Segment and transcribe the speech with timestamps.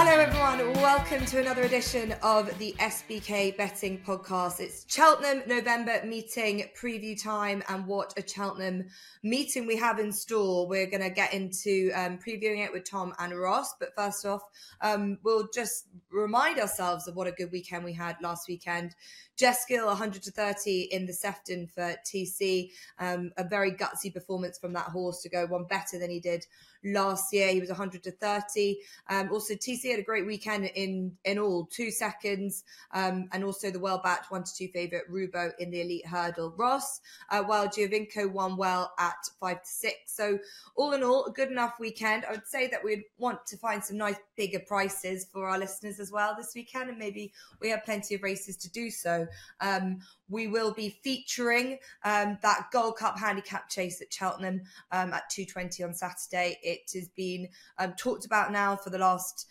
[0.00, 0.74] Hello, everyone.
[0.74, 4.60] Welcome to another edition of the SBK Betting Podcast.
[4.60, 8.84] It's Cheltenham November meeting preview time, and what a Cheltenham
[9.24, 10.68] meeting we have in store.
[10.68, 14.42] We're going to get into um, previewing it with Tom and Ross, but first off,
[14.82, 18.94] um, we'll just remind ourselves of what a good weekend we had last weekend.
[19.36, 22.70] Jess Gill, 100 to 30 in the Sefton for TC.
[23.00, 26.46] Um, a very gutsy performance from that horse to go one better than he did
[26.84, 27.48] last year.
[27.48, 28.78] He was 100 to 30.
[29.08, 33.70] Um, also, TC had a great weekend in in all, two seconds, um, and also
[33.70, 36.54] the well backed one to two favourite Rubaud in the elite hurdle.
[36.56, 37.00] Ross,
[37.30, 39.96] uh, while Giovinco won well at five to six.
[40.06, 40.38] So
[40.76, 42.24] all in all, a good enough weekend.
[42.24, 46.00] I would say that we'd want to find some nice bigger prices for our listeners
[46.00, 49.26] as well this weekend, and maybe we have plenty of races to do so.
[49.60, 55.30] Um, we will be featuring um, that Gold Cup handicap chase at Cheltenham um, at
[55.30, 56.58] 2.20 on Saturday.
[56.68, 59.46] It has been um, talked about now for the last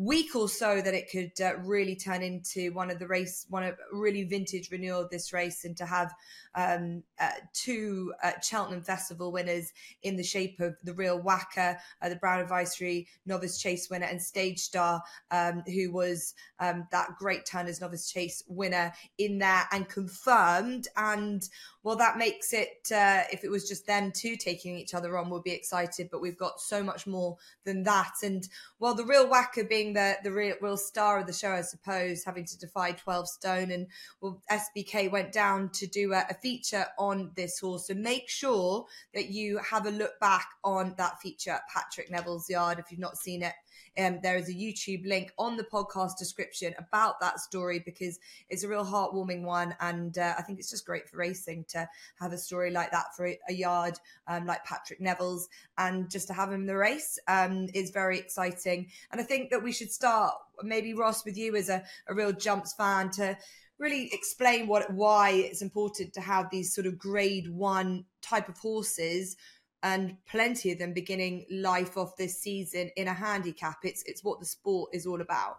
[0.00, 3.62] week or so that it could uh, really turn into one of the race, one
[3.62, 6.14] of really vintage renewal of this race, and to have
[6.54, 12.08] um, uh, two uh, Cheltenham Festival winners in the shape of the real Whacker, uh,
[12.08, 17.44] the Brown Advisory Novice Chase winner, and Stage Star, um, who was um, that great
[17.44, 20.88] Turner's Novice Chase winner in there and confirmed.
[20.96, 21.46] And
[21.82, 25.28] well, that makes it, uh, if it was just them two taking each other on,
[25.28, 26.08] we'll be excited.
[26.10, 28.12] But we've got so much more than that.
[28.22, 28.48] And
[28.78, 32.24] well, the real Whacker being the, the real, real star of the show, I suppose,
[32.24, 33.70] having to defy 12 stone.
[33.70, 33.86] And
[34.20, 37.86] well, SBK went down to do a, a feature on this horse.
[37.86, 42.48] So make sure that you have a look back on that feature at Patrick Neville's
[42.48, 43.54] yard if you've not seen it.
[43.98, 48.64] Um, there is a YouTube link on the podcast description about that story because it's
[48.64, 49.74] a real heartwarming one.
[49.80, 51.88] And uh, I think it's just great for racing to
[52.20, 56.34] have a story like that for a, yard um, like Patrick Neville's and just to
[56.34, 58.88] have him in the race um, is very exciting.
[59.10, 62.32] And I think that we should start maybe Ross with you as a, a real
[62.32, 63.36] jumps fan to
[63.78, 68.56] really explain what why it's important to have these sort of grade one type of
[68.58, 69.36] horses
[69.82, 73.78] and plenty of them beginning life off this season in a handicap.
[73.82, 75.56] It's it's what the sport is all about.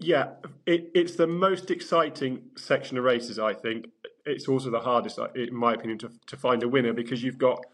[0.00, 0.30] Yeah,
[0.66, 3.38] it, it's the most exciting section of races.
[3.38, 3.86] I think
[4.26, 7.38] it's also the hardest, uh, in my opinion, to to find a winner because you've
[7.38, 7.64] got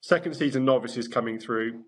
[0.00, 1.84] second season novices coming through.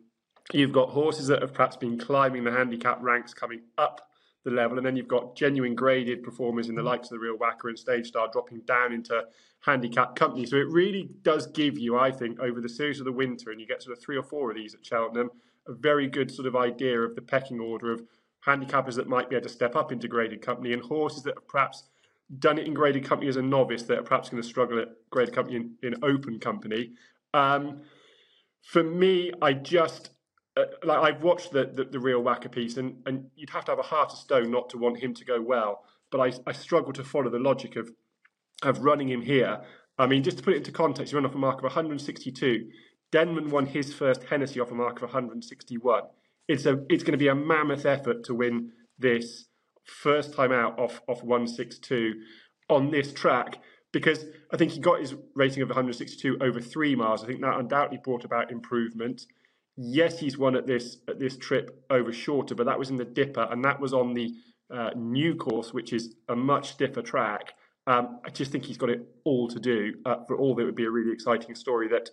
[0.52, 4.09] You've got horses that have perhaps been climbing the handicap ranks coming up
[4.44, 7.36] the level, and then you've got genuine graded performers in the likes of the Real
[7.36, 9.22] Whacker and Stage Star dropping down into
[9.60, 10.46] handicap company.
[10.46, 13.60] So it really does give you, I think, over the series of the winter, and
[13.60, 15.30] you get sort of three or four of these at Cheltenham,
[15.68, 18.02] a very good sort of idea of the pecking order of
[18.46, 21.46] handicappers that might be able to step up into graded company and horses that have
[21.46, 21.84] perhaps
[22.38, 24.88] done it in graded company as a novice that are perhaps going to struggle at
[25.10, 26.92] graded company in, in open company.
[27.34, 27.82] Um,
[28.62, 30.10] for me, I just
[30.60, 33.72] uh, like I've watched the, the, the real Whacker piece, and, and you'd have to
[33.72, 35.84] have a heart of stone not to want him to go well.
[36.10, 37.91] But I, I struggle to follow the logic of
[38.62, 39.62] of running him here.
[39.98, 42.69] I mean, just to put it into context, he ran off a mark of 162.
[43.12, 46.03] Denman won his first Hennessy off a mark of 161.
[46.48, 49.47] It's a it's going to be a mammoth effort to win this
[49.84, 52.15] first time out off off 162
[52.69, 53.59] on this track
[53.92, 57.25] because I think he got his rating of 162 over three miles.
[57.25, 59.27] I think that undoubtedly brought about improvement.
[59.76, 63.04] Yes, he's won at this at this trip over shorter, but that was in the
[63.04, 64.34] Dipper, and that was on the
[64.70, 67.54] uh, new course, which is a much stiffer track.
[67.86, 69.94] Um, I just think he's got it all to do.
[70.04, 72.10] Uh, for all that, would be a really exciting story that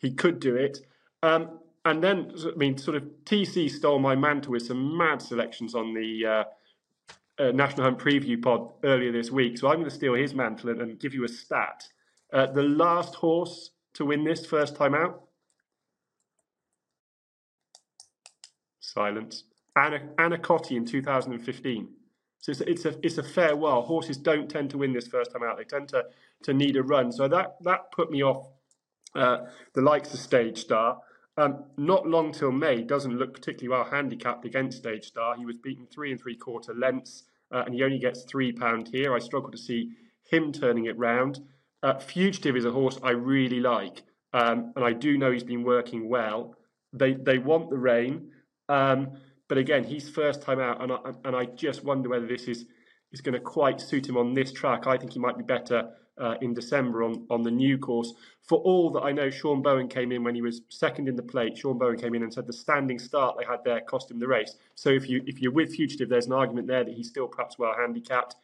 [0.00, 0.80] he could do it.
[1.22, 5.74] Um, and then, I mean, sort of TC stole my mantle with some mad selections
[5.74, 6.44] on the uh,
[7.42, 9.58] uh, National Hunt Preview pod earlier this week.
[9.58, 11.86] So I'm going to steal his mantle and, and give you a stat.
[12.32, 15.22] Uh, the last horse to win this first time out
[18.96, 19.44] Silence.
[19.76, 21.88] Anna, Annacotty in 2015.
[22.40, 23.82] So it's, it's, a it's a farewell.
[23.82, 25.58] Horses don't tend to win this first time out.
[25.58, 26.04] They tend to
[26.44, 27.12] to need a run.
[27.12, 28.46] So that that put me off
[29.14, 29.38] uh,
[29.74, 30.98] the likes of Stage Star.
[31.38, 35.36] Um, not long till May doesn't look particularly well handicapped against Stage Star.
[35.36, 38.88] He was beaten three and three quarter lengths, uh, and he only gets three pound
[38.92, 39.14] here.
[39.14, 39.90] I struggle to see
[40.30, 41.40] him turning it round.
[41.82, 44.02] Uh, Fugitif is a horse I really like,
[44.32, 46.54] um, and I do know he's been working well.
[46.92, 48.30] They they want the rain.
[48.68, 49.12] Um,
[49.48, 52.64] but again, he's first time out, and I, and I just wonder whether this is
[53.12, 54.86] is going to quite suit him on this track.
[54.86, 58.12] I think he might be better uh, in December on, on the new course.
[58.42, 61.22] For all that I know, Sean Bowen came in when he was second in the
[61.22, 61.58] plate.
[61.58, 64.26] Sean Bowen came in and said the standing start they had there cost him the
[64.26, 64.56] race.
[64.74, 67.58] So if you if you're with Fugitif, there's an argument there that he's still perhaps
[67.58, 68.36] well handicapped.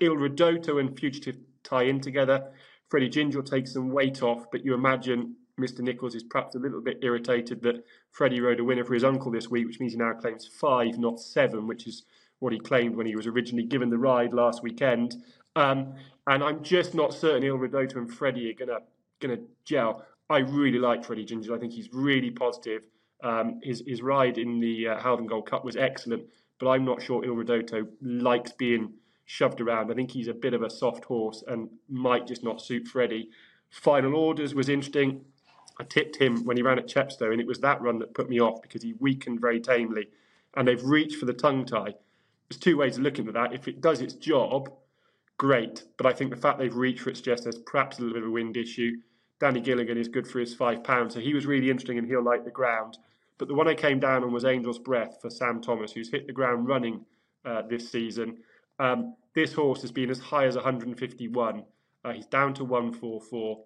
[0.00, 2.50] Il Ridoto and Fugitif tie in together.
[2.88, 5.80] Freddie Gingell takes some weight off, but you imagine Mr.
[5.80, 9.30] Nicholls is perhaps a little bit irritated that Freddie rode a winner for his uncle
[9.30, 12.04] this week, which means he now claims five, not seven, which is
[12.38, 15.16] what he claimed when he was originally given the ride last weekend.
[15.56, 15.94] Um,
[16.26, 18.80] and I'm just not certain Il Ridoto and Freddie are gonna
[19.20, 20.04] gonna gel.
[20.30, 21.56] I really like Freddie Gingell.
[21.56, 22.86] I think he's really positive.
[23.24, 26.24] Um, his his ride in the uh, Haldon Gold Cup was excellent,
[26.60, 28.92] but I'm not sure Il Ridoto likes being
[29.24, 29.90] shoved around.
[29.90, 33.30] I think he's a bit of a soft horse and might just not suit Freddie.
[33.70, 35.24] Final orders was interesting.
[35.78, 38.28] I tipped him when he ran at Chepstow, and it was that run that put
[38.28, 40.08] me off because he weakened very tamely.
[40.56, 41.94] And they've reached for the tongue tie.
[42.48, 43.52] There's two ways of looking at that.
[43.52, 44.70] If it does its job,
[45.36, 45.84] great.
[45.96, 48.22] But I think the fact they've reached for it suggests there's perhaps a little bit
[48.22, 48.96] of a wind issue.
[49.38, 52.24] Danny Gilligan is good for his five pounds, so he was really interesting and he'll
[52.24, 52.98] like the ground.
[53.38, 56.26] But the one I came down on was Angel's Breath for Sam Thomas, who's hit
[56.26, 57.04] the ground running
[57.44, 58.38] uh, this season.
[58.80, 61.62] Um, this horse has been as high as 151.
[62.04, 63.62] Uh, he's down to 144.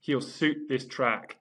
[0.00, 1.38] He'll suit this track.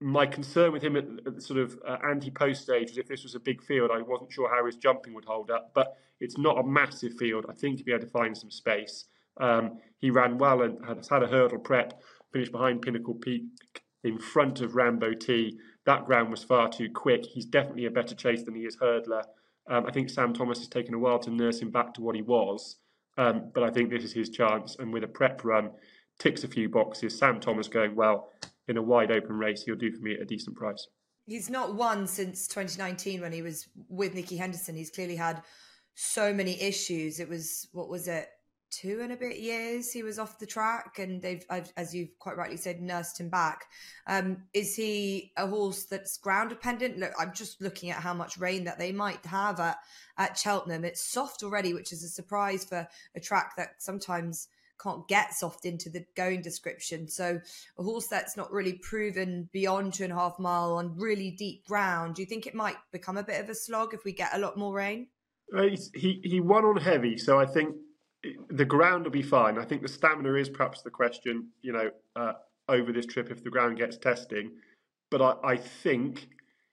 [0.00, 3.24] My concern with him at, at the sort of uh, anti-post stage was if this
[3.24, 5.72] was a big field, I wasn't sure how his jumping would hold up.
[5.74, 7.46] But it's not a massive field.
[7.48, 9.06] I think he'll be able to find some space.
[9.40, 12.00] Um, he ran well and has had a hurdle prep,
[12.32, 13.44] finished behind Pinnacle Peak
[14.04, 15.58] in front of Rambo T.
[15.86, 17.24] That ground was far too quick.
[17.26, 19.24] He's definitely a better chase than he is hurdler.
[19.68, 22.14] Um, I think Sam Thomas has taken a while to nurse him back to what
[22.14, 22.76] he was,
[23.16, 24.76] um, but I think this is his chance.
[24.78, 25.70] And with a prep run,
[26.18, 27.18] ticks a few boxes.
[27.18, 28.32] Sam Thomas going well
[28.68, 30.86] in a wide open race, he'll do for me at a decent price.
[31.26, 34.76] He's not won since 2019 when he was with Nicky Henderson.
[34.76, 35.42] He's clearly had
[35.94, 37.20] so many issues.
[37.20, 38.28] It was what was it?
[38.70, 42.18] two and a bit years he was off the track and they've I've, as you've
[42.18, 43.64] quite rightly said nursed him back
[44.06, 48.36] um, is he a horse that's ground dependent look i'm just looking at how much
[48.36, 49.78] rain that they might have at,
[50.18, 52.86] at cheltenham it's soft already which is a surprise for
[53.16, 54.48] a track that sometimes
[54.80, 57.40] can't get soft into the going description so
[57.78, 61.64] a horse that's not really proven beyond two and a half mile on really deep
[61.66, 64.34] ground do you think it might become a bit of a slog if we get
[64.34, 65.06] a lot more rain
[65.56, 65.62] uh,
[65.94, 67.74] he he won on heavy so i think
[68.50, 69.58] the ground will be fine.
[69.58, 72.32] I think the stamina is perhaps the question, you know, uh,
[72.68, 74.52] over this trip if the ground gets testing.
[75.10, 76.28] But I, I think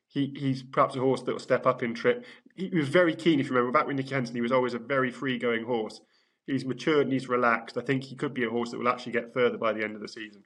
[0.07, 2.25] he, he's perhaps a horse that will step up in trip.
[2.55, 4.79] He was very keen, if you remember, back with Nicky Henderson, he was always a
[4.79, 6.01] very free going horse.
[6.47, 7.77] He's matured and he's relaxed.
[7.77, 9.95] I think he could be a horse that will actually get further by the end
[9.95, 10.43] of the season.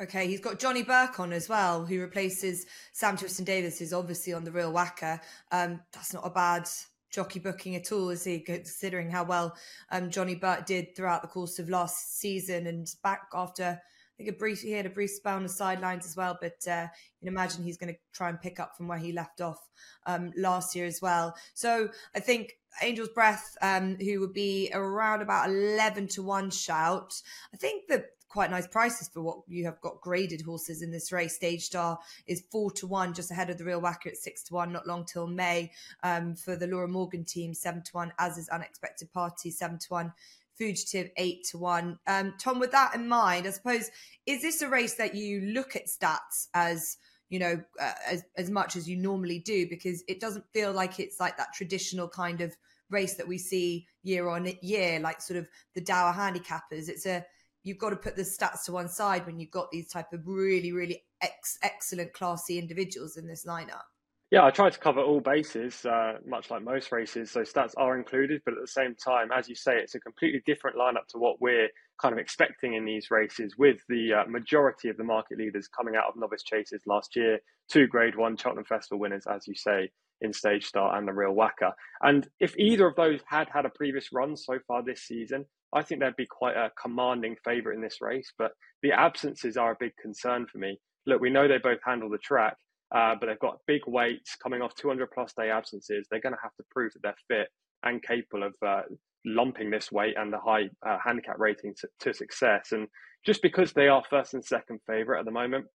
[0.00, 4.32] Okay, he's got Johnny Burke on as well, who replaces Sam Twiston Davies, who's obviously
[4.32, 5.20] on the real whacker.
[5.52, 6.66] Um, that's not a bad
[7.10, 8.40] jockey booking at all, is he?
[8.40, 9.54] Considering how well
[9.90, 14.30] um, Johnny Burke did throughout the course of last season and back after, I think
[14.30, 16.38] a brief he had a brief spell on the sidelines as well.
[16.40, 16.86] But uh,
[17.20, 19.58] you can imagine he's going to try and pick up from where he left off
[20.06, 21.34] um, last year as well.
[21.52, 27.20] So I think Angel's Breath, um, who would be around about eleven to one shout.
[27.52, 31.10] I think that quite nice prices for what you have got graded horses in this
[31.10, 31.34] race.
[31.34, 34.54] Stage Star is four to one, just ahead of the real whacker at six to
[34.54, 35.72] one, not long till May.
[36.02, 39.86] Um, for the Laura Morgan team, seven to one, as is Unexpected Party, seven to
[39.88, 40.12] one.
[40.60, 41.98] Fugitif eight to one.
[42.06, 43.90] Um, Tom, with that in mind, I suppose
[44.26, 46.98] is this a race that you look at stats as
[47.30, 51.00] you know uh, as as much as you normally do because it doesn't feel like
[51.00, 52.54] it's like that traditional kind of
[52.90, 56.88] race that we see year on year, like sort of the Dower handicappers.
[56.88, 57.24] It's a
[57.62, 60.26] you've got to put the stats to one side when you've got these type of
[60.26, 63.82] really, really ex- excellent, classy individuals in this lineup.
[64.30, 67.32] Yeah, I try to cover all bases, uh, much like most races.
[67.32, 70.40] So stats are included, but at the same time, as you say, it's a completely
[70.46, 71.68] different lineup to what we're
[72.00, 73.56] kind of expecting in these races.
[73.58, 77.40] With the uh, majority of the market leaders coming out of novice chases last year,
[77.70, 79.90] two Grade One Cheltenham Festival winners, as you say,
[80.20, 81.72] in Stage Star and the Real Whacker.
[82.02, 85.82] And if either of those had had a previous run so far this season, I
[85.82, 88.52] think they'd be quite a commanding favourite in this race, but
[88.82, 90.78] the absences are a big concern for me.
[91.06, 92.56] Look, we know they both handle the track,
[92.94, 96.06] uh, but they've got big weights coming off 200 plus day absences.
[96.10, 97.48] They're going to have to prove that they're fit
[97.82, 98.82] and capable of uh,
[99.24, 102.72] lumping this weight and the high uh, handicap rating to, to success.
[102.72, 102.88] And
[103.24, 105.66] just because they are first and second favourite at the moment,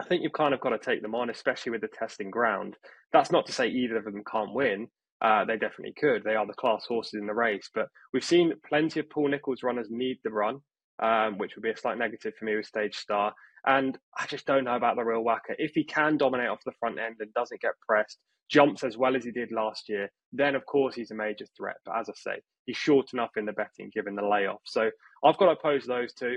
[0.00, 2.76] I think you've kind of got to take them on, especially with the testing ground.
[3.12, 4.88] That's not to say either of them can't win,
[5.22, 6.24] uh, they definitely could.
[6.24, 7.68] They are the class horses in the race.
[7.74, 10.60] But we've seen plenty of Paul Nicholls runners need the run,
[11.00, 13.34] um, which would be a slight negative for me with Stage Star.
[13.66, 15.54] And I just don't know about the real whacker.
[15.58, 19.16] If he can dominate off the front end and doesn't get pressed, jumps as well
[19.16, 21.76] as he did last year, then of course he's a major threat.
[21.84, 24.60] But as I say, he's short enough in the betting given the layoff.
[24.64, 24.90] So
[25.24, 26.36] I've got to oppose those two.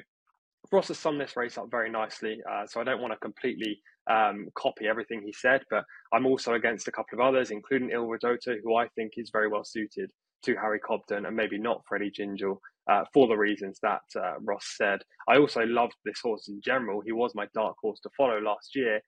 [0.72, 3.82] Ross has summed this race up very nicely, uh, so I don't want to completely
[4.10, 8.05] um, copy everything he said, but I'm also against a couple of others, including Il
[8.05, 10.10] who I think is very well suited
[10.43, 12.58] to Harry Cobden and maybe not Freddie Gingell.
[12.90, 15.02] Uh, for the reasons that uh, Ross said.
[15.28, 17.02] I also loved this horse in general.
[17.02, 19.02] He was my dark horse to follow last year,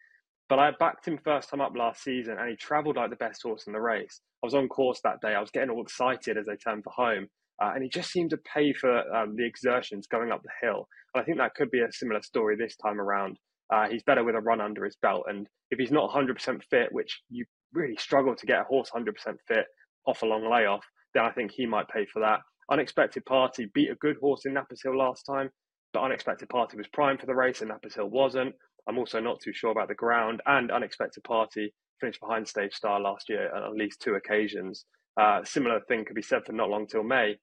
[0.48, 3.41] but I backed him first time up last season and he travelled like the best
[3.44, 4.22] horse in the race.
[4.44, 5.34] I was on course that day.
[5.34, 7.27] I was getting all excited as they turned for home.
[7.62, 10.88] Uh, and he just seemed to pay for um, the exertions going up the hill.
[11.13, 13.38] And I think that could be a similar story this time around.
[13.74, 15.25] Uh, he's better with a run under his belt.
[15.27, 19.08] And if he's not 100% fit, which you really struggle to get a horse 100%
[19.48, 19.65] fit
[20.05, 22.41] off a long layoff, then I think he might pay for that.
[22.72, 25.50] Unexpected Party beat a good horse in Knappers Hill last time,
[25.93, 28.55] but Unexpected Party was primed for the race and Knappers Hill wasn't.
[28.88, 30.41] I'm also not too sure about the ground.
[30.45, 34.86] And Unexpected Party finished behind Stage Star last year on at least two occasions.
[35.19, 37.38] Uh, similar thing could be said for Not Long Till May,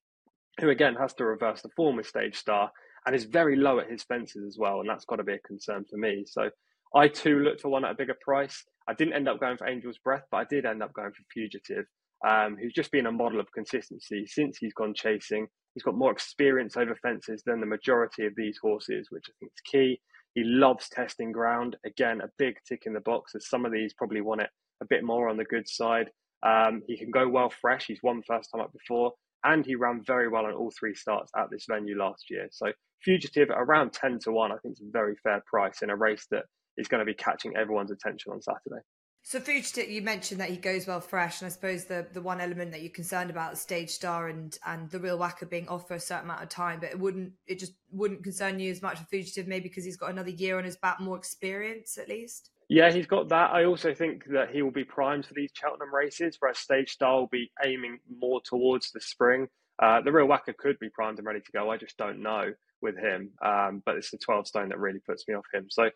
[0.61, 2.71] who again has to reverse the form with Stage Star
[3.07, 4.81] and is very low at his fences as well.
[4.81, 6.25] And that's got to be a concern for me.
[6.27, 6.51] So
[6.95, 8.65] I too looked for one at a bigger price.
[8.87, 11.23] I didn't end up going for Angel's Breath, but I did end up going for
[11.41, 11.85] Fugitif,
[12.27, 15.47] um, who's just been a model of consistency since he's gone chasing.
[15.75, 19.53] He's got more experience over fences than the majority of these horses, which I think
[19.53, 20.01] is key.
[20.35, 21.77] He loves testing ground.
[21.85, 24.51] Again, a big tick in the box, as some of these probably want it
[24.83, 26.11] a bit more on the good side.
[26.45, 27.87] Um, he can go well fresh.
[27.87, 29.13] He's won first time up before,
[29.45, 32.49] and he ran very well on all three starts at this venue last year.
[32.51, 32.73] So
[33.07, 36.27] Fugitif around 10 to 1, I think is a very fair price in a race
[36.31, 36.45] that
[36.77, 38.83] is going to be catching everyone's attention on Saturday.
[39.25, 42.41] So Fugitif, you mentioned that he goes well fresh, and I suppose the the one
[42.41, 45.87] element that you're concerned about, is Stage Star and and the real whacker being off
[45.87, 48.83] for a certain amount of time, but it wouldn't it just wouldn't concern you as
[48.83, 52.09] much for Fugitif, maybe because he's got another year on his back, more experience at
[52.09, 52.51] least.
[52.69, 53.53] Yeah, he's got that.
[53.53, 57.21] I also think that he will be primed for these Cheltenham races, whereas Stage Star
[57.21, 59.47] will be aiming more towards the spring.
[59.79, 61.71] Uh, the real whacker could be primed and ready to go.
[61.71, 65.29] I just don't know with him, um, but it's the 12 stone that really puts
[65.29, 65.67] me off him.
[65.71, 65.91] So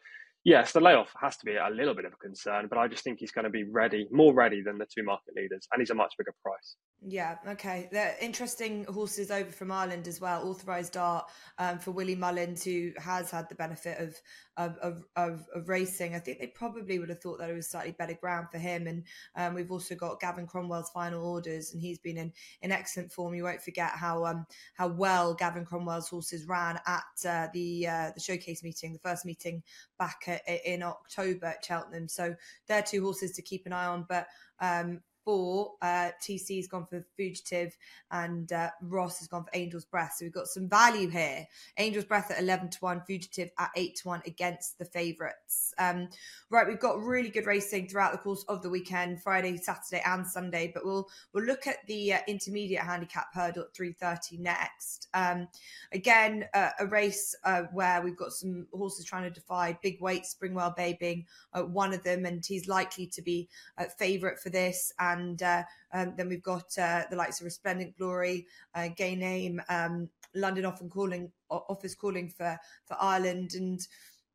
[0.47, 3.03] yes, the layoff has to be a little bit of a concern, but I just
[3.03, 5.91] think he's going to be ready, more ready than the two market leaders, and he's
[5.91, 6.77] a much bigger price.
[7.03, 7.89] Yeah, okay.
[7.91, 10.49] They're interesting horses over from Ireland as well.
[10.49, 14.17] Authorised Dart um, for Willie Mullins, who has had the benefit of
[14.57, 16.15] of, of, of, of racing.
[16.15, 18.87] I think they probably would have thought that it was slightly better ground for him.
[18.87, 19.05] And
[19.37, 22.33] um, we've also got Gavin Cromwell's final orders, and he's been in,
[22.63, 23.35] in excellent form.
[23.35, 28.11] You won't forget how um, how well Gavin Cromwell's horses ran at uh, the uh,
[28.15, 29.63] the showcase meeting, the first meeting
[29.99, 32.09] back at, in October at Cheltenham.
[32.09, 32.35] So
[32.67, 34.07] they're two horses to keep an eye on.
[34.09, 34.27] But
[34.61, 37.73] um, four, uh, TC's gone for Fugitif
[38.13, 40.15] and uh, Ross has gone for Angel's Breath.
[40.17, 41.47] So we've got some value here.
[41.77, 45.75] Angel's Breath at 11 to 1, Fugitif at 8 to 1 against the favourites.
[45.79, 46.09] Um,
[46.49, 50.25] right, we've got really good racing throughout the course of the weekend, Friday, Saturday, and
[50.25, 50.71] Sunday.
[50.73, 55.09] But we'll we'll look at the uh, intermediate handicap hurdle at 3.30 next.
[55.13, 55.49] Um,
[55.91, 60.23] again, uh, a race uh, where we've got some horses trying to defy big weight,
[60.23, 64.51] Springwell Bay being uh, one of them, and he's likely to be a favourite for
[64.51, 64.93] this.
[65.01, 69.59] And and uh, um, then we've got uh, the likes of Resplendent Glory, uh, Guigname,
[69.69, 73.81] um, London often calling offers calling for for Ireland, and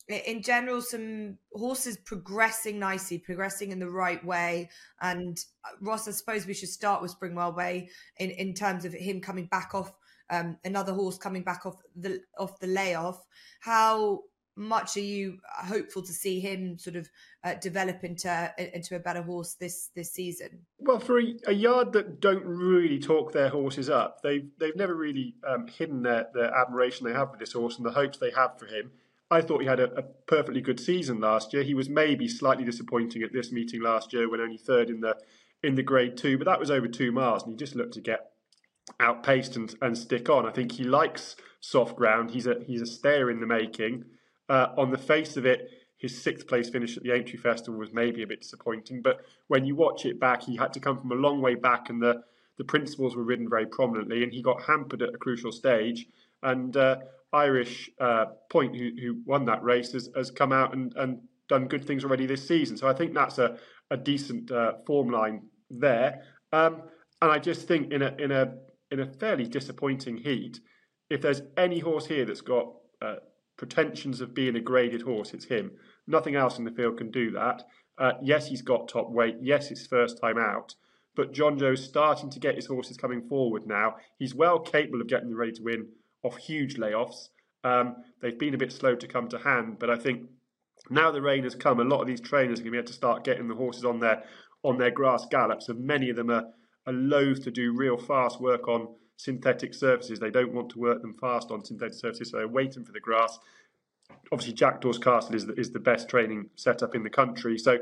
[0.07, 4.69] in general, some horses progressing nicely, progressing in the right way.
[5.00, 8.93] And uh, Ross, I suppose we should start with Springwell Bay in in terms of
[8.93, 9.93] him coming back off.
[10.29, 13.25] Um, another horse coming back off the off the layoff.
[13.59, 14.21] How
[14.55, 17.10] much are you hopeful to see him sort of
[17.43, 20.65] uh, develop into into a better horse this this season?
[20.79, 24.96] Well, for a, a, yard that don't really talk their horses up, they've they've never
[24.96, 28.31] really um, hidden their, their admiration they have for this horse and the hopes they
[28.31, 28.91] have for him.
[29.29, 31.63] I thought he had a, a, perfectly good season last year.
[31.63, 35.15] He was maybe slightly disappointing at this meeting last year when only third in the
[35.63, 38.01] in the Grade Two, but that was over two miles, and he just looked to
[38.01, 38.31] get
[39.00, 40.46] outpaced and, and stick on.
[40.46, 42.31] I think he likes soft ground.
[42.31, 44.05] He's a he's a stayer in the making.
[44.51, 47.93] Uh, on the face of it, his sixth place finish at the Aintree Festival was
[47.93, 51.12] maybe a bit disappointing, but when you watch it back, he had to come from
[51.13, 52.24] a long way back, and the
[52.58, 56.05] the principles were ridden very prominently, and he got hampered at a crucial stage.
[56.43, 56.98] And uh,
[57.31, 61.70] Irish uh, Point, who, who won that race, has, has come out and, and done
[61.70, 62.75] good things already this season.
[62.75, 63.58] So I think that's a,
[63.89, 66.24] a decent uh, form line there.
[66.51, 66.84] Um,
[67.22, 68.53] and I just think in a in a
[68.91, 70.60] in a fairly disappointing heat,
[71.10, 72.67] if there's any horse here that's got
[73.01, 73.15] uh,
[73.61, 75.69] pretensions of being a graded horse, it's him.
[76.07, 77.61] Nothing else in the field can do that.
[77.95, 79.35] Uh, yes, he's got top weight.
[79.39, 80.73] Yes, it's first time out.
[81.15, 83.97] But Jonjo's starting to get his horses coming forward now.
[84.17, 85.89] He's well capable of getting them ready to win
[86.23, 87.29] off huge layoffs.
[87.63, 90.23] Um, they've been a bit slow to come to hand, but I think
[90.89, 92.87] now the rain has come, a lot of these trainers are going to be able
[92.87, 94.23] to start getting the horses on their
[94.63, 96.45] on their grass gallops, and many of them are,
[96.87, 98.87] are loath to do real fast work on
[99.21, 100.19] synthetic surfaces.
[100.19, 102.99] They don't want to work them fast on synthetic surfaces, so they're waiting for the
[102.99, 103.37] grass.
[104.31, 107.77] Obviously, Jackdaws Castle is the, is the best training setup in the country, so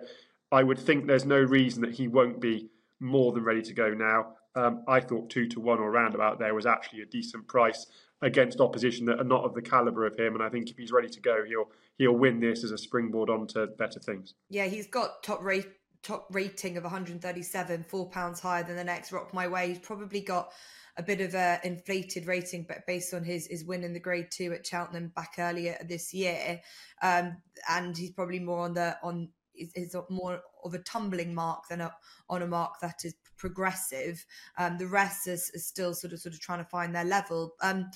[0.52, 2.70] I would think there's no reason that he won't be
[3.00, 4.34] more than ready to go now.
[4.56, 7.88] Um, I thought two to one or roundabout there was actually a decent price.
[8.22, 10.34] against opposition that are not of the caliber of him.
[10.34, 13.30] And I think if he's ready to go, he'll he'll win this as a springboard
[13.30, 14.34] onto better things.
[14.50, 15.68] Yeah, he's got top rate
[16.04, 19.70] top rating of 137, four pounds higher than the next Rock My Way.
[19.70, 20.52] He's probably got
[21.00, 24.28] a bit of a inflated rating, but based on his his win in the Grade
[24.30, 26.60] Two at Cheltenham back earlier this year,
[27.02, 27.38] um,
[27.70, 29.30] and he's probably more on the on
[29.60, 31.94] is, is more of a tumbling mark than a,
[32.30, 34.26] on a mark that is progressive.
[34.58, 37.56] Um, the rest is, is, still sort of sort of trying to find their level.
[37.62, 37.90] Um,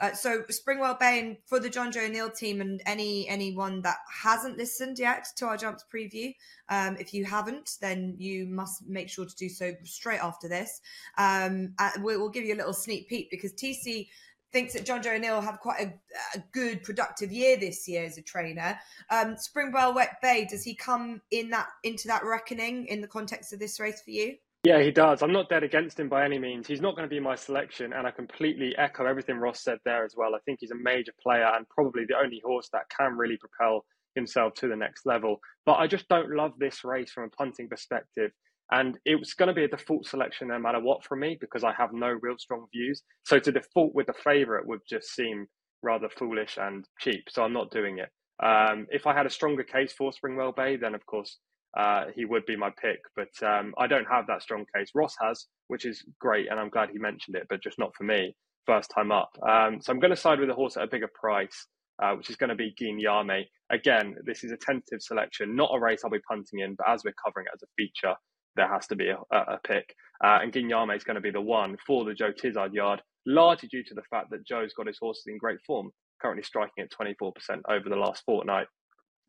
[0.00, 4.98] uh, so Springwell Bay for the Jonjo O'Neill team and any anyone that hasn't listened
[4.98, 6.34] yet to our jumps preview,
[6.68, 10.80] um, if you haven't, then you must make sure to do so straight after this.
[11.16, 14.08] Um, uh, we'll give you a little sneak peek because TC
[14.52, 18.18] thinks that Jonjo O'Neill will have quite a, a, good, productive year this year as
[18.18, 18.78] a trainer.
[19.10, 23.52] Um, Springwell Wet Bay, does he come in that into that reckoning in the context
[23.52, 24.36] of this race for you?
[24.64, 25.22] Yeah, he does.
[25.22, 26.66] I'm not dead against him by any means.
[26.66, 30.04] He's not going to be my selection, and I completely echo everything Ross said there
[30.04, 30.34] as well.
[30.34, 33.84] I think he's a major player and probably the only horse that can really propel
[34.14, 35.38] himself to the next level.
[35.64, 38.32] But I just don't love this race from a punting perspective.
[38.70, 41.64] And it was going to be a default selection no matter what for me because
[41.64, 43.02] I have no real strong views.
[43.24, 45.46] So to default with the favourite would just seem
[45.82, 47.24] rather foolish and cheap.
[47.30, 48.10] So I'm not doing it.
[48.44, 51.38] Um, if I had a stronger case for Springwell Bay, then of course
[51.76, 53.00] uh, he would be my pick.
[53.16, 54.90] But um, I don't have that strong case.
[54.94, 58.04] Ross has, which is great, and I'm glad he mentioned it, but just not for
[58.04, 58.34] me.
[58.66, 59.30] First time up.
[59.48, 61.66] Um, so I'm going to side with a horse at a bigger price,
[62.02, 63.44] uh, which is going to be Guigname.
[63.70, 67.02] Again, this is a tentative selection, not a race I'll be punting in, but as
[67.04, 68.14] we're covering it as a feature,
[68.58, 69.94] there has to be a, a pick.
[70.22, 73.68] Uh, and Guigname is going to be the one for the Joe Tizzard yard, largely
[73.68, 76.90] due to the fact that Joe's got his horses in great form, currently striking at
[76.90, 77.32] 24%
[77.68, 78.66] over the last fortnight.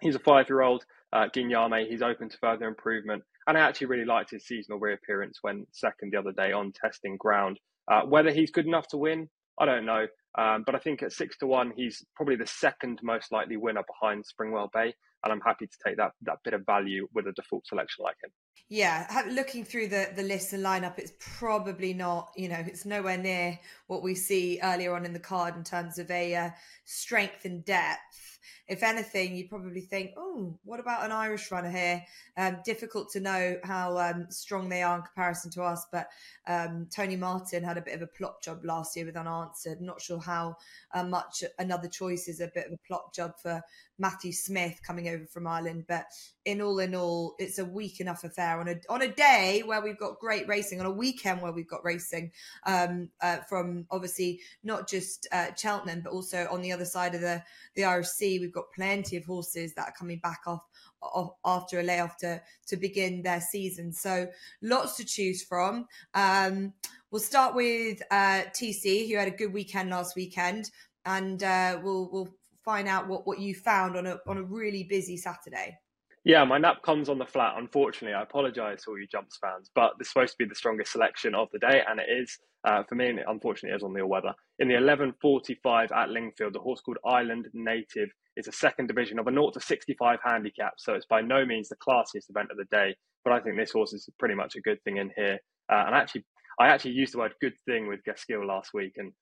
[0.02, 0.84] He's a five year old,
[1.14, 1.88] uh, Guigname.
[1.88, 3.24] He's open to further improvement.
[3.48, 7.18] And I actually really liked his seasonal reappearance when second the other day on testing
[7.18, 7.60] ground.
[7.92, 10.08] Uh, whether he's good enough to win, I don't know.
[10.38, 13.82] Um, but I think at six to one, he's probably the second most likely winner
[13.88, 17.34] behind Springwell Bay and I'm happy to take that that bit of value with a
[17.34, 18.32] default selection like him.
[18.70, 23.18] Yeah, looking through the the list and lineup, it's probably not you know it's nowhere
[23.18, 26.50] near what we see earlier on in the card in terms of a uh,
[26.86, 28.40] strength and depth
[28.70, 32.04] if anything, you probably think, oh, what about an Irish runner here?
[32.38, 36.08] Um, difficult to know how um, strong they are in comparison to us, but
[36.48, 39.82] um, Tony Martin had a bit of a plot job last year with Unanswered.
[39.82, 40.56] Not sure how
[40.94, 43.60] uh, much another choice is a bit of a plot job for
[44.00, 46.06] Matthew Smith coming over from Ireland, but
[46.46, 49.82] in all in all, it's a weak enough affair on a on a day where
[49.82, 52.32] we've got great racing, on a weekend where we've got racing
[52.66, 57.22] um, uh, from obviously not just uh, Cheltenham, but also on the other side of
[57.22, 57.44] the
[57.76, 60.64] the Irish we've got plenty of horses that are coming back off,
[61.02, 63.92] off after a layoff to to begin their season.
[63.92, 64.28] So
[64.62, 65.88] lots to choose from.
[66.14, 66.74] Um,
[67.12, 70.72] we'll start with uh, TC, who had a good weekend last weekend,
[71.06, 72.39] and uh, we'll we'll
[72.70, 75.76] find out what, what you found on a on a really busy Saturday.
[76.24, 77.56] Yeah, my nap comes on the flat.
[77.58, 80.54] Unfortunately, I apologise to all you Jumps fans, but this is supposed to be the
[80.54, 82.38] strongest selection of the day, and it is.
[82.66, 84.34] Uh, for me, unfortunately, it is on the weather.
[84.60, 89.28] In the 11:45 at Lingfield, the horse called Island Native is a second division of
[89.28, 92.66] a 0 to 65 handicap, so it's by no means the classiest event of the
[92.70, 92.96] day.
[93.24, 95.40] But I think this horse is pretty much a good thing in here.
[95.72, 96.26] Uh, and actually,
[96.60, 99.14] I actually used the word "good thing" with Gaskill last week, and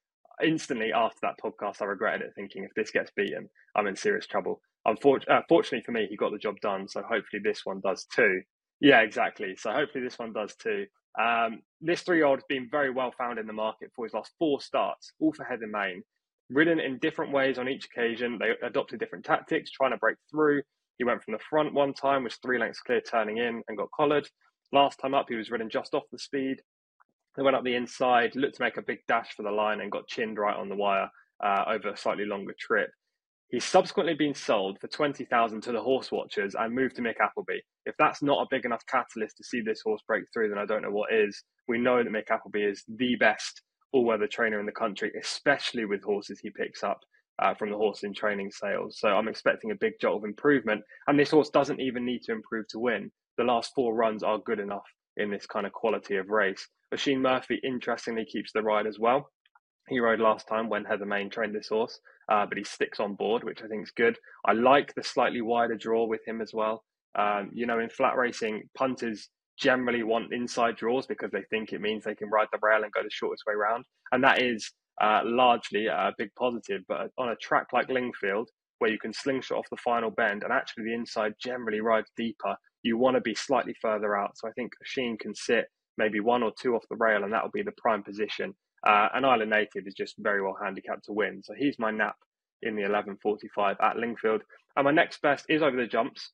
[0.44, 4.28] instantly after that podcast, I regretted it, thinking if this gets beaten, I'm in serious
[4.28, 4.62] trouble.
[4.86, 8.06] Unfortunately, uh, fortunately for me, he got the job done, so hopefully this one does
[8.14, 8.42] too.
[8.80, 9.56] Yeah, exactly.
[9.58, 10.86] So hopefully this one does too.
[11.20, 14.62] Um, this three-year-old has been very well found in the market for his last four
[14.62, 16.04] starts, all for Heather Main.
[16.50, 18.38] Ridden in different ways on each occasion.
[18.40, 20.62] They adopted different tactics, trying to break through.
[20.98, 23.90] He went from the front one time, was three lengths clear turning in, and got
[23.96, 24.30] collared.
[24.72, 26.62] Last time up, he was ridden just off the speed,
[27.38, 29.92] they went up the inside, looked to make a big dash for the line, and
[29.92, 31.10] got chinned right on the wire
[31.44, 32.90] uh, over a slightly longer trip.
[33.50, 37.60] He's subsequently been sold for 20,000 to the horse watchers and moved to Mick Appleby.
[37.86, 40.66] If that's not a big enough catalyst to see this horse break through, then I
[40.66, 41.44] don't know what is.
[41.68, 43.62] We know that Mick Appleby is the best
[43.94, 47.00] all weather trainer in the country, especially with horses he picks up
[47.40, 48.98] uh, from the horse in training sales.
[49.00, 50.82] So I'm expecting a big jolt of improvement.
[51.08, 53.12] And this horse doesn't even need to improve to win.
[53.38, 54.84] The last four runs are good enough
[55.18, 56.68] in this kind of quality of race.
[56.94, 59.30] Oisin Murphy, interestingly, keeps the ride as well.
[59.90, 62.00] He rode last time when Heather Main trained this horse,
[62.30, 64.18] uh, but he sticks on board, which I think is good.
[64.46, 66.84] I like the slightly wider draw with him as well.
[67.16, 71.82] Um, you know, in flat racing, punters generally want inside draws because they think it
[71.82, 73.86] means they can ride the rail and go the shortest way round.
[74.12, 76.82] And that is uh, largely a big positive.
[76.88, 78.48] But on a track like Lingfield,
[78.80, 82.56] where you can slingshot off the final bend and actually the inside generally rides deeper,
[82.84, 84.38] you want to be slightly further out.
[84.38, 85.66] So I think Sheen can sit
[85.98, 88.54] maybe one or two off the rail, and that will be the prime position.
[88.86, 91.42] Uh, and Island Native is just very well handicapped to win.
[91.44, 92.16] So he's my nap
[92.62, 94.42] in the 11.45 at Lingfield.
[94.76, 96.32] And my next best is over the jumps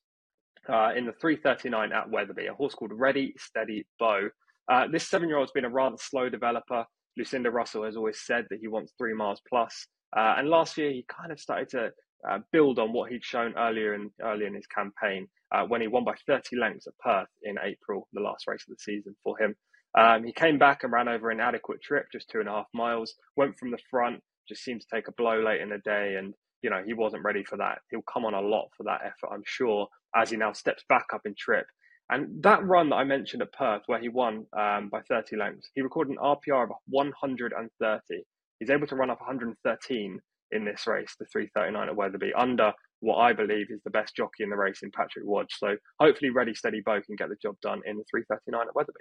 [0.68, 4.28] uh, in the 3.39 at Wetherby, a horse called Ready Steady Bow.
[4.70, 6.84] Uh, this seven year old's been a rather slow developer.
[7.16, 9.86] Lucinda Russell has always said that he wants three miles plus.
[10.16, 11.90] Uh, and last year, he kind of started to
[12.28, 15.86] uh, build on what he'd shown earlier in earlier in his campaign uh, when he
[15.86, 19.38] won by 30 lengths at Perth in April, the last race of the season for
[19.38, 19.54] him.
[19.96, 22.66] Um, he came back and ran over an adequate trip, just two and a half
[22.74, 23.14] miles.
[23.36, 26.34] Went from the front, just seemed to take a blow late in the day, and
[26.62, 27.78] you know he wasn't ready for that.
[27.90, 31.06] He'll come on a lot for that effort, I'm sure, as he now steps back
[31.14, 31.66] up in trip.
[32.10, 35.70] And that run that I mentioned at Perth, where he won um, by 30 lengths,
[35.74, 38.24] he recorded an RPR of 130.
[38.58, 40.20] He's able to run up 113
[40.54, 44.44] in this race, the 339 at Wetherby, under what I believe is the best jockey
[44.44, 45.54] in the race in Patrick Wadge.
[45.58, 49.00] So hopefully, Ready Steady Bow can get the job done in the 339 at Wetherby.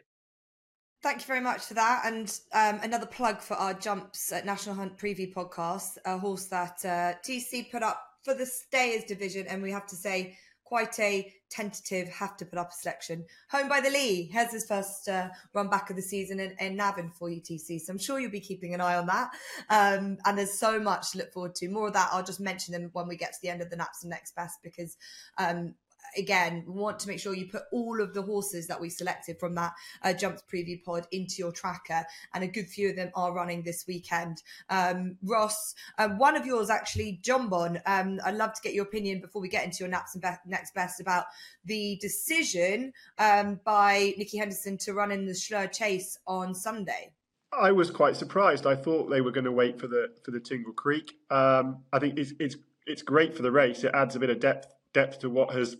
[1.02, 2.04] Thank you very much for that.
[2.06, 6.86] And um, another plug for our Jumps at National Hunt Preview podcast, a horse that
[6.86, 9.46] uh, TC put up for the Stayers division.
[9.48, 10.38] And we have to say,
[10.74, 13.24] quite a tentative, have to put up a selection.
[13.52, 16.76] Home by the Lee has his first uh, run back of the season in, in
[16.76, 17.80] Navan for UTC.
[17.80, 19.30] So I'm sure you'll be keeping an eye on that.
[19.70, 21.70] Um, and there's so much to look forward to.
[21.70, 23.76] More of that, I'll just mention them when we get to the end of the
[23.76, 24.98] Naps and Next Best because
[25.38, 25.76] um,
[26.18, 29.40] again, we want to make sure you put all of the horses that we selected
[29.40, 29.74] from that
[30.04, 33.64] uh, jumps preview pod into your tracker, and a good few of them are running
[33.64, 34.42] this weekend.
[34.70, 37.82] Um, Ross, um, one of yours actually, Jonbon.
[37.86, 40.74] Um, I'd love to get your opinion before we get into your naps and next
[40.74, 41.26] best about
[41.66, 47.14] the decision um, by Nicky Henderson to run in the Shloer Chase on Sunday.
[47.52, 48.66] I was quite surprised.
[48.66, 51.16] I thought they were going to wait for the for the Tingle Creek.
[51.30, 53.84] Um, I think it's it's it's great for the race.
[53.84, 55.78] It adds a bit of depth depth to what has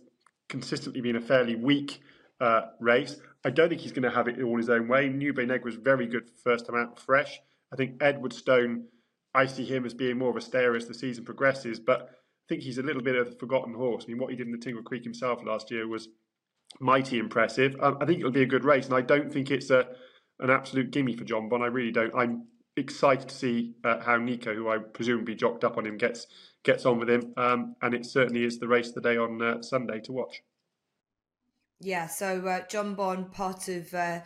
[0.54, 2.00] consistently been a fairly weak
[2.40, 3.16] uh, race.
[3.44, 5.08] I don't think he's going to have it all his own way.
[5.08, 7.40] Nube Neg was very good first time out fresh.
[7.72, 8.84] I think Edward Stone,
[9.34, 12.44] I see him as being more of a stayer as the season progresses, but I
[12.48, 14.04] think he's a little bit of a forgotten horse.
[14.04, 16.08] I mean, what he did in the Tingle Creek himself last year was
[16.78, 17.74] mighty impressive.
[17.80, 19.88] Um, I think it'll be a good race, and I don't think it's a
[20.38, 21.62] an absolute gimme for Jonbon.
[21.62, 22.14] I really don't.
[22.14, 25.96] I'm excited to see uh, how Nico, who I presume be jocked up on him,
[25.96, 26.26] gets
[26.62, 27.32] gets on with him.
[27.36, 30.42] Um, and it certainly is the race of the day on uh, Sunday to watch.
[31.80, 34.20] Yeah, so uh, Bond, part of uh,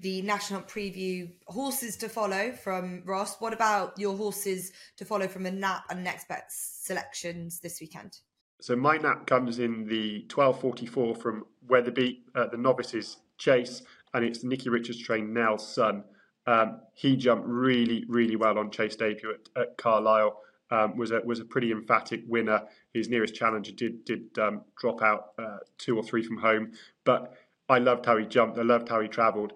[0.00, 3.40] the National Preview horses to follow from Ross.
[3.40, 8.18] What about your horses to follow from the NAP and Next Bet selections this weekend?
[8.60, 13.82] So my nap comes in the 12:44 from Wetherby, uh, the novices chase,
[14.14, 16.04] and it's the Nicky Richards trained Nell's son.
[16.46, 20.38] Um, he jumped really, really well on chase debut at, at Carlisle
[20.72, 22.62] um, was a was a pretty emphatic winner.
[22.94, 26.72] His nearest challenger did did um, drop out uh, two or three from home,
[27.04, 27.34] but
[27.68, 28.58] I loved how he jumped.
[28.58, 29.52] I loved how he travelled.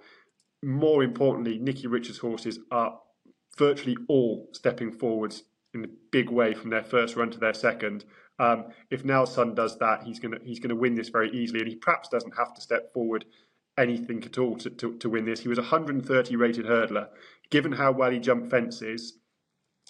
[0.63, 2.99] More importantly, Nicky Richards' horses are
[3.57, 8.05] virtually all stepping forwards in a big way from their first run to their second.
[8.39, 11.69] Um, if Nells Son does that, he's gonna he's gonna win this very easily, and
[11.69, 13.25] he perhaps doesn't have to step forward
[13.79, 15.41] anything at all to, to, to win this.
[15.41, 17.09] He was a 130 rated hurdler.
[17.51, 19.19] Given how well he jumped fences,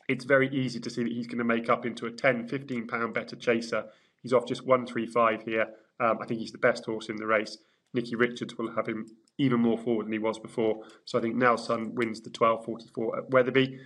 [0.08, 2.86] it's very easy to see that he's going to make up into a 10, 15
[2.86, 3.86] pound better chaser.
[4.22, 5.68] He's off just 135 here.
[6.00, 7.58] Um, I think he's the best horse in the race.
[7.94, 9.06] Nicky Richards will have him
[9.38, 10.82] even more forward than he was before.
[11.04, 13.80] So I think Nells Son wins the 12.44 at Wetherby.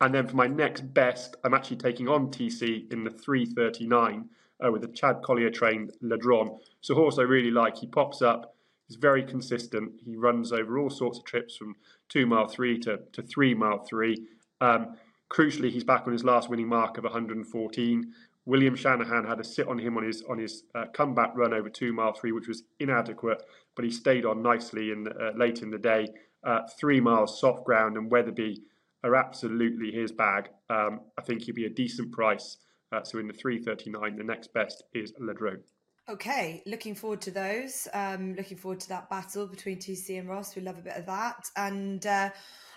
[0.00, 4.24] And then for my next best, I'm actually taking on TC in the 3.39
[4.64, 6.58] uh, with the Chad Collier trained Ladron.
[6.82, 7.76] So horse I really like.
[7.76, 8.55] He pops up.
[8.88, 9.92] He's very consistent.
[10.04, 11.74] He runs over all sorts of trips from
[12.08, 14.26] two mile three to, to three mile three.
[14.60, 14.96] Um,
[15.28, 18.12] Crucially, he's back on his last winning mark of 114.
[18.44, 21.68] William Shanahan had a sit on him on his on his uh, comeback run over
[21.68, 23.42] two mile three, which was inadequate,
[23.74, 26.06] but he stayed on nicely in uh, late in the day.
[26.44, 28.62] Uh, three miles soft ground and Wetherby
[29.02, 30.48] are absolutely his bag.
[30.70, 32.58] Um, I think he'll be a decent price.
[32.92, 35.62] Uh, so in the 339, the next best is Ladrone.
[36.08, 37.88] Okay, looking forward to those.
[37.92, 40.54] Um, looking forward to that battle between TC and Ross.
[40.54, 41.50] We love a bit of that.
[41.56, 42.30] And uh,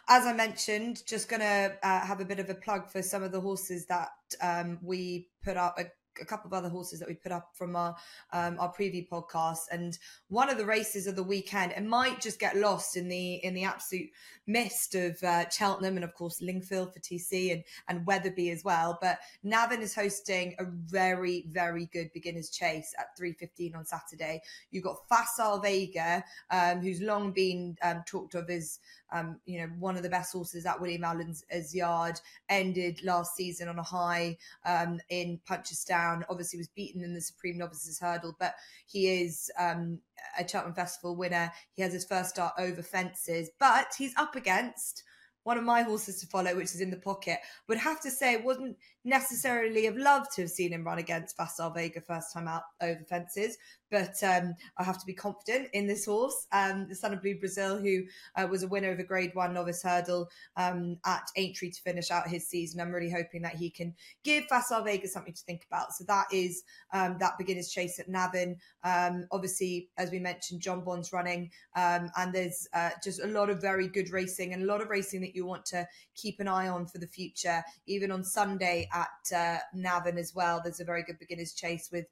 [0.08, 3.22] as I mentioned, just going to uh, have a bit of a plug for some
[3.22, 4.10] of the horses that
[4.42, 5.86] um, we put up, a,
[6.22, 7.96] a, couple of other horses that we put up from our
[8.32, 9.64] um, our preview podcast.
[9.72, 13.36] And one of the races of the weekend, it might just get lost in the
[13.36, 14.10] in the absolute
[14.48, 18.98] mist of uh, Cheltenham and of course Lingfield for TC and and Wetherby as well.
[19.02, 24.42] But Navan is hosting a very very good beginners chase at 3:15 on Saturday.
[24.72, 28.80] You've got Facile Vega, um, who's long been um, talked of as
[29.12, 33.36] um, you know, one of the best horses at Willie Mullins's as yard ended last
[33.36, 36.09] season on a high um, in Punchestown.
[36.30, 40.00] Obviously, was beaten in the Supreme Novices Hurdle, but he is um,
[40.38, 41.52] a Cheltenham Festival winner.
[41.74, 45.04] He has his first start over fences, but he's up against
[45.44, 47.40] one of my horses to follow, which is in the pocket.
[47.68, 51.72] Would have to say, wouldn't necessarily have loved to have seen him run against Facile
[51.72, 53.58] Vega first time out over fences,
[53.92, 57.40] but um, I have to be confident in this horse, um, the son of Blue
[57.40, 58.04] Brazil, who
[58.36, 62.12] uh, was a winner of a Grade One novice hurdle um, at Aintree to finish
[62.12, 62.80] out his season.
[62.80, 65.94] I'm really hoping that he can give Facile Vega something to think about.
[65.94, 68.58] So that is um, that beginner's chase at Navan.
[68.84, 73.62] Um, obviously, as we mentioned, Jonbon's running, um, and there's uh, just a lot of
[73.62, 76.68] very good racing and a lot of racing that you want to keep an eye
[76.68, 77.64] on for the future.
[77.88, 82.06] Even on Sunday at uh, Navan as well, there's a very good beginner's chase with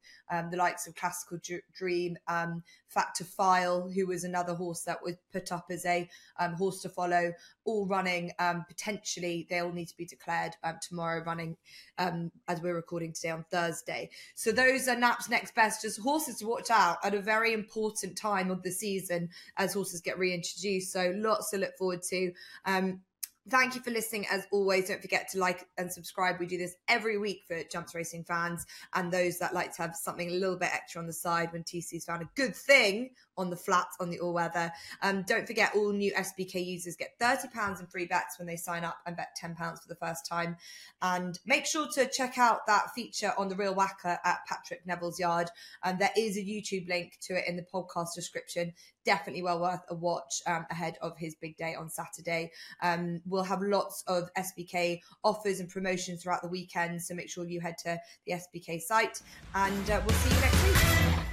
[0.51, 1.39] the likes of Classical
[1.73, 6.09] Dream, um, Fact To File, who was another horse that was put up as a
[6.39, 7.33] um, horse to follow,
[7.65, 8.31] all running.
[8.39, 11.57] Um, potentially, they all need to be declared um, tomorrow, running
[11.97, 14.09] um, as we're recording today on Thursday.
[14.35, 18.17] So those are Nap's next best, just horses to watch out at a very important
[18.17, 20.91] time of the season as horses get reintroduced.
[20.91, 22.31] So lots to look forward to.
[22.65, 23.01] Um,
[23.49, 24.25] Thank you for listening.
[24.29, 26.37] As always, don't forget to like and subscribe.
[26.39, 29.95] We do this every week for Jumps Racing fans and those that like to have
[29.95, 33.49] something a little bit extra on the side when TC's found a good thing on
[33.49, 34.71] the flat on the all weather.
[35.01, 38.83] Um, don't forget, all new SBK users get £30 in free bets when they sign
[38.83, 40.57] up and bet £10 for the first time.
[41.01, 45.19] And make sure to check out that feature on the Real Whacker at Patrick Neville's
[45.19, 45.49] yard.
[45.83, 48.73] And there is a YouTube link to it in the podcast description.
[49.05, 52.51] Definitely well worth a watch um, ahead of his big day on Saturday.
[52.81, 57.01] Um, we'll have lots of SBK offers and promotions throughout the weekend.
[57.01, 59.21] So make sure you head to the SBK site
[59.55, 61.26] and uh, we'll see you next week.